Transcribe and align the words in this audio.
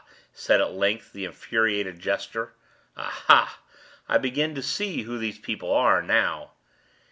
said 0.33 0.59
at 0.59 0.71
length 0.71 1.13
the 1.13 1.25
infuriated 1.25 1.99
jester. 1.99 2.55
"Ah, 2.97 3.23
ha! 3.27 3.59
I 4.09 4.17
begin 4.17 4.55
to 4.55 4.63
see 4.63 5.03
who 5.03 5.19
these 5.19 5.37
people 5.37 5.71
are 5.71 6.01
now!" 6.01 6.53